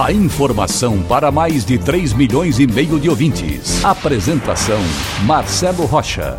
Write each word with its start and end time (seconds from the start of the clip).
A 0.00 0.10
informação 0.10 1.02
para 1.02 1.30
mais 1.30 1.66
de 1.66 1.78
3 1.78 2.14
milhões 2.14 2.58
e 2.58 2.66
meio 2.66 2.98
de 2.98 3.10
ouvintes. 3.10 3.84
Apresentação 3.84 4.80
Marcelo 5.26 5.84
Rocha. 5.84 6.38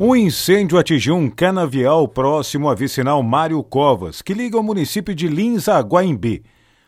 Um 0.00 0.16
incêndio 0.16 0.78
atingiu 0.78 1.14
um 1.14 1.28
canavial 1.28 2.08
próximo 2.08 2.68
à 2.68 2.74
vicinal 2.74 3.22
Mário 3.22 3.62
Covas, 3.62 4.22
que 4.22 4.32
liga 4.32 4.58
o 4.58 4.62
município 4.62 5.14
de 5.14 5.28
Lins 5.28 5.68
a 5.68 5.80
Guaimbê, 5.80 6.42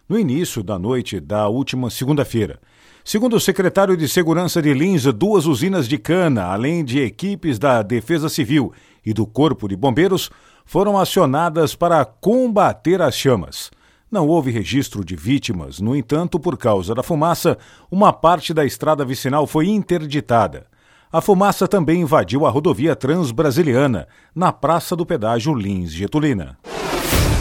no 0.09 0.19
início 0.19 0.63
da 0.63 0.79
noite 0.79 1.21
da 1.21 1.49
última 1.49 1.91
segunda-feira. 1.91 2.59
Segundo 3.05 3.37
o 3.37 3.41
secretário 3.41 3.97
de 3.97 4.09
Segurança 4.09 4.61
de 4.61 4.73
Lins, 4.73 5.05
duas 5.05 5.47
usinas 5.47 5.87
de 5.87 5.99
cana, 5.99 6.45
além 6.45 6.85
de 6.85 7.01
equipes 7.01 7.59
da 7.59 7.83
Defesa 7.83 8.29
Civil 8.29 8.73
e 9.05 9.13
do 9.13 9.27
Corpo 9.27 9.69
de 9.69 9.77
Bombeiros, 9.77 10.31
foram 10.69 10.99
acionadas 10.99 11.75
para 11.75 12.05
combater 12.05 13.01
as 13.01 13.17
chamas. 13.17 13.71
Não 14.11 14.29
houve 14.29 14.51
registro 14.51 15.03
de 15.03 15.17
vítimas, 15.17 15.81
no 15.81 15.97
entanto, 15.97 16.39
por 16.39 16.59
causa 16.59 16.95
da 16.95 17.03
fumaça, 17.03 17.57
uma 17.91 18.13
parte 18.13 18.53
da 18.53 18.67
estrada 18.67 19.03
vicinal 19.03 19.47
foi 19.47 19.69
interditada. 19.69 20.67
A 21.11 21.23
fumaça 21.23 21.67
também 21.67 22.03
invadiu 22.03 22.45
a 22.45 22.51
rodovia 22.51 22.95
Transbrasiliana, 22.95 24.07
na 24.35 24.53
Praça 24.53 24.95
do 24.95 25.07
Pedágio 25.07 25.55
Lins 25.55 25.91
Getulina. 25.91 26.59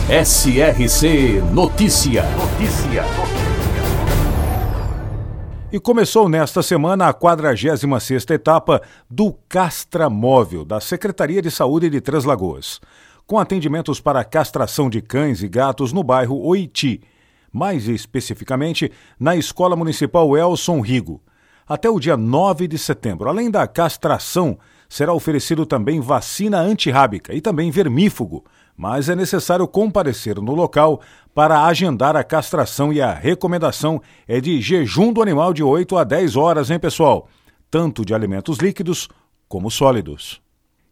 SRC 0.10 1.42
Notícia. 1.52 2.24
Notícia. 2.24 3.04
E 5.70 5.82
começou 5.82 6.30
nesta 6.30 6.64
semana 6.64 7.10
a 7.10 7.14
46ª 7.14 8.32
etapa 8.32 8.82
do 9.10 9.36
Castra 9.50 10.10
Móvel, 10.10 10.64
da 10.64 10.80
Secretaria 10.80 11.42
de 11.42 11.52
Saúde 11.52 11.90
de 11.90 12.00
Três 12.00 12.24
Lagoas, 12.24 12.80
com 13.28 13.38
atendimentos 13.38 14.00
para 14.00 14.24
castração 14.24 14.90
de 14.90 15.02
cães 15.02 15.44
e 15.44 15.50
gatos 15.50 15.92
no 15.92 16.02
bairro 16.02 16.38
Oiti, 16.38 17.02
mais 17.52 17.90
especificamente 17.90 18.90
na 19.20 19.36
Escola 19.36 19.76
Municipal 19.76 20.36
Elson 20.38 20.80
Rigo. 20.80 21.22
Até 21.68 21.90
o 21.90 22.00
dia 22.00 22.16
9 22.16 22.66
de 22.66 22.78
setembro, 22.78 23.28
além 23.28 23.52
da 23.52 23.68
castração, 23.68 24.58
será 24.88 25.14
oferecido 25.14 25.66
também 25.66 26.00
vacina 26.00 26.62
antirrábica 26.62 27.36
e 27.36 27.42
também 27.42 27.70
vermífugo, 27.70 28.46
mas 28.78 29.10
é 29.10 29.16
necessário 29.16 29.68
comparecer 29.68 30.38
no 30.38 30.56
local 30.56 31.02
para 31.36 31.66
agendar 31.66 32.16
a 32.16 32.24
castração 32.24 32.94
e 32.94 33.02
a 33.02 33.14
recomendação 33.14 34.02
é 34.26 34.40
de 34.40 34.62
jejum 34.62 35.12
do 35.12 35.22
animal 35.22 35.54
de 35.54 35.62
8 35.62 35.98
a 35.98 36.06
10 36.06 36.38
horas, 36.38 36.72
hein, 36.72 36.80
pessoal? 36.80 37.28
Tanto 37.70 38.06
de 38.06 38.14
alimentos 38.14 38.60
líquidos 38.60 39.10
como 39.50 39.70
sólidos. 39.70 40.47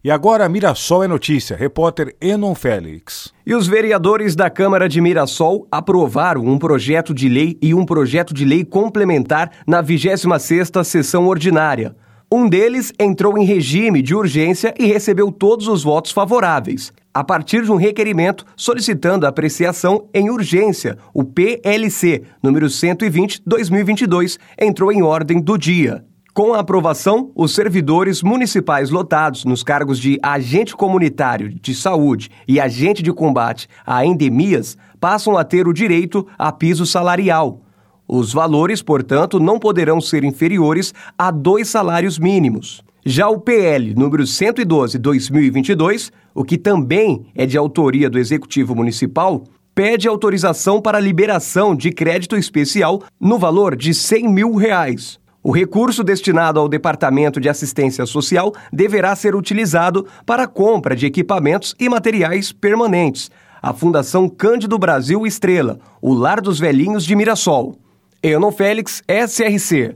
E 0.06 0.10
agora 0.12 0.48
Mirassol 0.48 1.02
é 1.02 1.08
notícia, 1.08 1.56
repórter 1.56 2.14
Enon 2.20 2.54
Félix. 2.54 3.34
E 3.44 3.56
os 3.56 3.66
vereadores 3.66 4.36
da 4.36 4.48
Câmara 4.48 4.88
de 4.88 5.00
Mirassol 5.00 5.66
aprovaram 5.68 6.46
um 6.46 6.60
projeto 6.60 7.12
de 7.12 7.28
lei 7.28 7.58
e 7.60 7.74
um 7.74 7.84
projeto 7.84 8.32
de 8.32 8.44
lei 8.44 8.64
complementar 8.64 9.50
na 9.66 9.82
26ª 9.82 10.84
sessão 10.84 11.26
ordinária. 11.26 11.96
Um 12.30 12.48
deles 12.48 12.92
entrou 13.00 13.36
em 13.36 13.44
regime 13.44 14.00
de 14.00 14.14
urgência 14.14 14.72
e 14.78 14.86
recebeu 14.86 15.32
todos 15.32 15.66
os 15.66 15.82
votos 15.82 16.12
favoráveis, 16.12 16.92
a 17.12 17.24
partir 17.24 17.64
de 17.64 17.72
um 17.72 17.76
requerimento 17.76 18.46
solicitando 18.54 19.26
apreciação 19.26 20.08
em 20.14 20.30
urgência. 20.30 20.96
O 21.12 21.24
PLC 21.24 22.22
número 22.40 22.66
120/2022 22.66 24.38
entrou 24.56 24.92
em 24.92 25.02
ordem 25.02 25.40
do 25.40 25.58
dia. 25.58 26.04
Com 26.36 26.52
a 26.52 26.58
aprovação, 26.58 27.32
os 27.34 27.54
servidores 27.54 28.22
municipais 28.22 28.90
lotados 28.90 29.46
nos 29.46 29.62
cargos 29.62 29.98
de 29.98 30.18
agente 30.22 30.76
comunitário 30.76 31.48
de 31.48 31.74
saúde 31.74 32.28
e 32.46 32.60
agente 32.60 33.02
de 33.02 33.10
combate 33.10 33.66
a 33.86 34.04
endemias 34.04 34.76
passam 35.00 35.38
a 35.38 35.44
ter 35.44 35.66
o 35.66 35.72
direito 35.72 36.26
a 36.36 36.52
piso 36.52 36.84
salarial 36.84 37.62
os 38.08 38.32
valores, 38.32 38.82
portanto, 38.82 39.40
não 39.40 39.58
poderão 39.58 39.98
ser 40.00 40.22
inferiores 40.24 40.92
a 41.18 41.30
dois 41.30 41.68
salários 41.68 42.18
mínimos. 42.18 42.84
Já 43.04 43.28
o 43.28 43.40
PL 43.40 43.94
número 43.94 44.24
112/2022, 44.24 46.12
o 46.34 46.44
que 46.44 46.58
também 46.58 47.26
é 47.34 47.46
de 47.46 47.56
autoria 47.56 48.10
do 48.10 48.18
Executivo 48.18 48.76
Municipal, 48.76 49.42
pede 49.74 50.06
autorização 50.06 50.80
para 50.82 51.00
liberação 51.00 51.74
de 51.74 51.90
crédito 51.90 52.36
especial 52.36 53.02
no 53.18 53.38
valor 53.38 53.74
de 53.74 53.92
100 53.92 54.28
mil 54.28 54.54
reais. 54.54 55.18
O 55.46 55.52
recurso 55.52 56.02
destinado 56.02 56.58
ao 56.58 56.68
Departamento 56.68 57.40
de 57.40 57.48
Assistência 57.48 58.04
Social 58.04 58.52
deverá 58.72 59.14
ser 59.14 59.36
utilizado 59.36 60.04
para 60.26 60.42
a 60.42 60.46
compra 60.48 60.96
de 60.96 61.06
equipamentos 61.06 61.72
e 61.78 61.88
materiais 61.88 62.50
permanentes. 62.50 63.30
A 63.62 63.72
Fundação 63.72 64.28
Cândido 64.28 64.76
Brasil 64.76 65.24
Estrela, 65.24 65.78
o 66.02 66.12
Lar 66.12 66.40
dos 66.40 66.58
Velhinhos 66.58 67.04
de 67.04 67.14
Mirassol. 67.14 67.76
Enon 68.20 68.50
Félix, 68.50 69.04
SRC. 69.06 69.94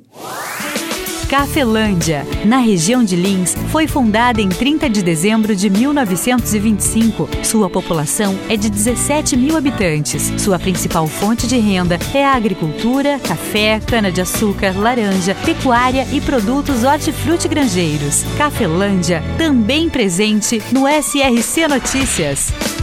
Cafelândia, 1.30 2.26
na 2.44 2.58
região 2.58 3.04
de 3.04 3.14
Lins, 3.14 3.54
foi 3.70 3.86
fundada 3.86 4.40
em 4.40 4.48
30 4.48 4.90
de 4.90 5.00
dezembro 5.00 5.54
de 5.54 5.70
1925. 5.70 7.28
Sua 7.44 7.70
população 7.70 8.36
é 8.48 8.56
de 8.56 8.68
17 8.68 9.36
mil 9.36 9.56
habitantes. 9.56 10.32
Sua 10.36 10.58
principal 10.58 11.06
fonte 11.06 11.46
de 11.46 11.56
renda 11.56 12.00
é 12.12 12.24
a 12.24 12.34
agricultura, 12.34 13.20
café, 13.20 13.78
cana-de-açúcar, 13.78 14.76
laranja, 14.76 15.36
pecuária 15.44 16.04
e 16.10 16.20
produtos 16.20 16.82
hortifruti-grangeiros. 16.82 18.24
Cafelândia, 18.36 19.22
também 19.38 19.88
presente 19.88 20.60
no 20.72 20.88
SRC 20.88 21.68
Notícias. 21.68 22.79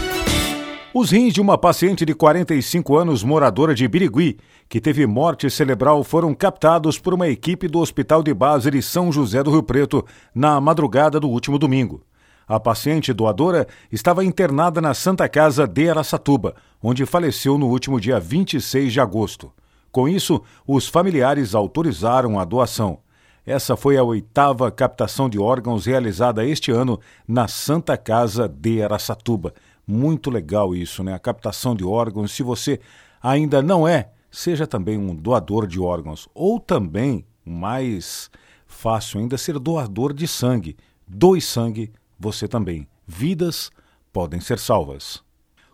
Os 0.99 1.11
rins 1.11 1.31
de 1.31 1.39
uma 1.39 1.59
paciente 1.59 2.03
de 2.03 2.15
45 2.15 2.97
anos, 2.97 3.23
moradora 3.23 3.75
de 3.75 3.87
Birigui, 3.87 4.39
que 4.67 4.81
teve 4.81 5.05
morte 5.05 5.47
cerebral, 5.47 6.03
foram 6.03 6.33
captados 6.33 6.97
por 6.97 7.13
uma 7.13 7.27
equipe 7.27 7.67
do 7.67 7.77
Hospital 7.77 8.23
de 8.23 8.33
Base 8.33 8.71
de 8.71 8.81
São 8.81 9.11
José 9.11 9.43
do 9.43 9.51
Rio 9.51 9.61
Preto 9.61 10.03
na 10.33 10.59
madrugada 10.59 11.19
do 11.19 11.29
último 11.29 11.59
domingo. 11.59 12.01
A 12.47 12.59
paciente 12.59 13.13
doadora 13.13 13.67
estava 13.91 14.25
internada 14.25 14.81
na 14.81 14.95
Santa 14.95 15.29
Casa 15.29 15.67
de 15.67 15.87
Araçatuba, 15.87 16.55
onde 16.81 17.05
faleceu 17.05 17.59
no 17.59 17.67
último 17.67 18.01
dia 18.01 18.19
26 18.19 18.91
de 18.91 18.99
agosto. 18.99 19.51
Com 19.91 20.09
isso, 20.09 20.41
os 20.65 20.87
familiares 20.87 21.53
autorizaram 21.53 22.39
a 22.39 22.43
doação. 22.43 22.97
Essa 23.45 23.77
foi 23.77 23.97
a 23.97 24.03
oitava 24.03 24.71
captação 24.71 25.29
de 25.29 25.37
órgãos 25.37 25.85
realizada 25.85 26.43
este 26.43 26.71
ano 26.71 26.99
na 27.27 27.47
Santa 27.47 27.95
Casa 27.95 28.45
de 28.45 28.81
Araçatuba. 28.81 29.53
Muito 29.87 30.29
legal 30.29 30.75
isso, 30.75 31.01
né? 31.01 31.13
A 31.13 31.19
captação 31.19 31.73
de 31.73 31.85
órgãos. 31.85 32.33
Se 32.33 32.43
você 32.43 32.79
ainda 33.23 33.61
não 33.61 33.87
é, 33.87 34.09
seja 34.29 34.67
também 34.67 34.97
um 34.97 35.15
doador 35.15 35.65
de 35.65 35.79
órgãos. 35.79 36.27
Ou 36.35 36.59
também, 36.59 37.25
mais 37.45 38.29
fácil 38.65 39.21
ainda, 39.21 39.37
ser 39.37 39.57
doador 39.57 40.13
de 40.13 40.27
sangue. 40.27 40.75
Doe 41.07 41.39
sangue 41.39 41.91
você 42.19 42.47
também. 42.47 42.85
Vidas 43.07 43.71
podem 44.11 44.41
ser 44.41 44.59
salvas. 44.59 45.25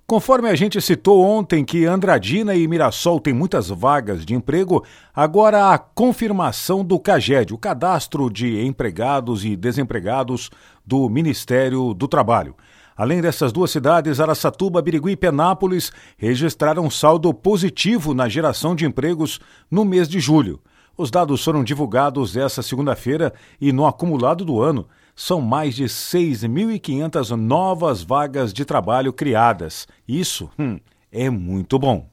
Conforme 0.06 0.50
a 0.50 0.56
gente 0.56 0.82
citou 0.82 1.24
ontem 1.24 1.64
que 1.64 1.86
Andradina 1.86 2.54
e 2.54 2.68
Mirassol 2.68 3.22
têm 3.22 3.34
muitas 3.34 3.70
vagas 3.70 4.26
de 4.26 4.36
emprego, 4.36 4.84
agora 5.16 5.74
a 5.74 5.78
confirmação 5.78 6.84
do 6.84 7.00
CAGED, 7.00 7.54
o 7.54 7.58
Cadastro 7.58 8.30
de 8.30 8.64
Empregados 8.66 9.46
e 9.46 9.56
Desempregados 9.56 10.52
do 10.86 11.10
Ministério 11.10 11.94
do 11.94 12.08
Trabalho. 12.08 12.54
Além 12.96 13.22
dessas 13.22 13.52
duas 13.52 13.72
cidades, 13.72 14.20
Araçatuba, 14.20 14.82
Birigui 14.82 15.12
e 15.12 15.18
Penápolis 15.18 15.92
registraram 16.18 16.90
saldo 16.90 17.34
positivo 17.34 18.14
na 18.14 18.30
geração 18.30 18.76
de 18.76 18.86
empregos 18.86 19.40
no 19.70 19.84
mês 19.84 20.08
de 20.08 20.20
julho. 20.20 20.60
Os 20.96 21.10
dados 21.10 21.44
foram 21.44 21.64
divulgados 21.64 22.38
esta 22.38 22.62
segunda-feira 22.62 23.34
e, 23.60 23.72
no 23.72 23.88
acumulado 23.88 24.46
do 24.46 24.62
ano, 24.62 24.88
são 25.16 25.42
mais 25.42 25.76
de 25.76 25.86
6.500 25.86 27.32
novas 27.32 28.04
vagas 28.04 28.54
de 28.54 28.64
trabalho 28.64 29.12
criadas. 29.12 29.88
Isso 30.08 30.50
hum, 30.58 30.80
é 31.12 31.30
muito 31.32 31.80
bom. 31.80 32.13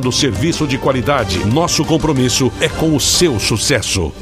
oferecendo 0.00 0.10
serviço 0.10 0.66
de 0.66 0.78
qualidade. 0.78 1.44
Nosso 1.46 1.84
compromisso 1.84 2.50
é 2.60 2.68
com 2.68 2.96
o 2.96 3.00
seu 3.00 3.38
sucesso. 3.38 4.12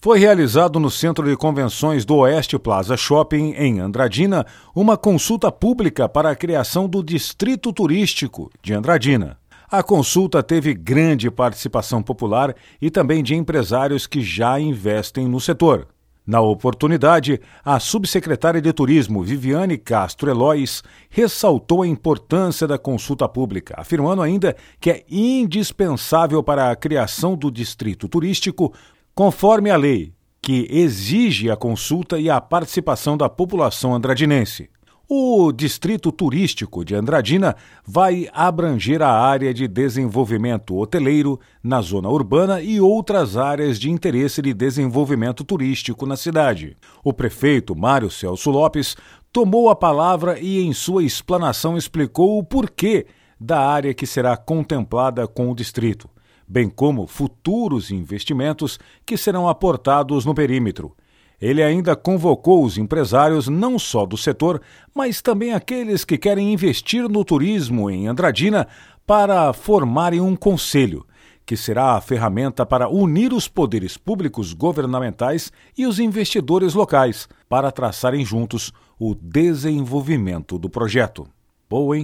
Foi 0.00 0.18
realizado 0.18 0.78
no 0.78 0.90
Centro 0.90 1.28
de 1.28 1.36
Convenções 1.36 2.04
do 2.04 2.16
Oeste 2.16 2.58
Plaza 2.58 2.96
Shopping, 2.96 3.52
em 3.56 3.80
Andradina, 3.80 4.46
uma 4.74 4.96
consulta 4.96 5.50
pública 5.50 6.08
para 6.08 6.30
a 6.30 6.36
criação 6.36 6.88
do 6.88 7.02
Distrito 7.02 7.72
Turístico 7.72 8.50
de 8.62 8.72
Andradina. 8.72 9.36
A 9.70 9.82
consulta 9.82 10.42
teve 10.42 10.72
grande 10.72 11.30
participação 11.30 12.02
popular 12.02 12.54
e 12.80 12.90
também 12.90 13.22
de 13.22 13.34
empresários 13.34 14.06
que 14.06 14.22
já 14.22 14.58
investem 14.58 15.26
no 15.26 15.40
setor. 15.40 15.88
Na 16.28 16.42
oportunidade, 16.42 17.40
a 17.64 17.80
subsecretária 17.80 18.60
de 18.60 18.70
Turismo, 18.70 19.22
Viviane 19.22 19.78
Castro 19.78 20.28
Elois, 20.28 20.82
ressaltou 21.08 21.80
a 21.80 21.86
importância 21.86 22.66
da 22.66 22.76
consulta 22.76 23.26
pública, 23.26 23.74
afirmando 23.78 24.20
ainda 24.20 24.54
que 24.78 24.90
é 24.90 25.04
indispensável 25.10 26.42
para 26.42 26.70
a 26.70 26.76
criação 26.76 27.34
do 27.34 27.50
distrito 27.50 28.06
turístico, 28.06 28.74
conforme 29.14 29.70
a 29.70 29.76
lei, 29.78 30.12
que 30.42 30.68
exige 30.70 31.50
a 31.50 31.56
consulta 31.56 32.18
e 32.20 32.28
a 32.28 32.38
participação 32.42 33.16
da 33.16 33.30
população 33.30 33.94
andradinense. 33.94 34.68
O 35.10 35.52
distrito 35.52 36.12
turístico 36.12 36.84
de 36.84 36.94
Andradina 36.94 37.56
vai 37.82 38.28
abranger 38.30 39.00
a 39.00 39.10
área 39.10 39.54
de 39.54 39.66
desenvolvimento 39.66 40.76
hoteleiro 40.76 41.40
na 41.62 41.80
zona 41.80 42.10
urbana 42.10 42.60
e 42.60 42.78
outras 42.78 43.34
áreas 43.34 43.78
de 43.78 43.90
interesse 43.90 44.42
de 44.42 44.52
desenvolvimento 44.52 45.44
turístico 45.44 46.04
na 46.04 46.14
cidade. 46.14 46.76
O 47.02 47.14
prefeito 47.14 47.74
Mário 47.74 48.10
Celso 48.10 48.50
Lopes 48.50 48.98
tomou 49.32 49.70
a 49.70 49.74
palavra 49.74 50.38
e, 50.38 50.60
em 50.60 50.74
sua 50.74 51.02
explanação, 51.02 51.74
explicou 51.78 52.38
o 52.38 52.44
porquê 52.44 53.06
da 53.40 53.66
área 53.66 53.94
que 53.94 54.06
será 54.06 54.36
contemplada 54.36 55.26
com 55.26 55.50
o 55.50 55.54
distrito, 55.54 56.06
bem 56.46 56.68
como 56.68 57.06
futuros 57.06 57.90
investimentos 57.90 58.78
que 59.06 59.16
serão 59.16 59.48
aportados 59.48 60.26
no 60.26 60.34
perímetro. 60.34 60.94
Ele 61.40 61.62
ainda 61.62 61.94
convocou 61.94 62.64
os 62.64 62.76
empresários 62.76 63.46
não 63.46 63.78
só 63.78 64.04
do 64.04 64.16
setor, 64.16 64.60
mas 64.94 65.22
também 65.22 65.52
aqueles 65.52 66.04
que 66.04 66.18
querem 66.18 66.52
investir 66.52 67.08
no 67.08 67.24
turismo 67.24 67.88
em 67.88 68.08
Andradina 68.08 68.66
para 69.06 69.52
formarem 69.52 70.20
um 70.20 70.34
conselho, 70.34 71.06
que 71.46 71.56
será 71.56 71.92
a 71.92 72.00
ferramenta 72.00 72.66
para 72.66 72.88
unir 72.88 73.32
os 73.32 73.48
poderes 73.48 73.96
públicos 73.96 74.52
governamentais 74.52 75.52
e 75.76 75.86
os 75.86 75.98
investidores 75.98 76.74
locais 76.74 77.28
para 77.48 77.70
traçarem 77.70 78.24
juntos 78.24 78.72
o 78.98 79.14
desenvolvimento 79.14 80.58
do 80.58 80.68
projeto. 80.68 81.26
Boa, 81.70 81.96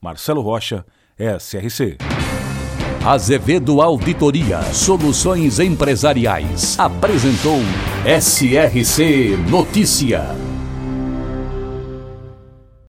Marcelo 0.00 0.40
Rocha, 0.40 0.84
SRC. 1.18 1.98
Azevedo 3.04 3.80
Auditoria 3.80 4.62
Soluções 4.72 5.60
Empresariais 5.60 6.78
apresentou 6.78 7.58
SRC 8.08 9.36
Notícia. 9.50 10.47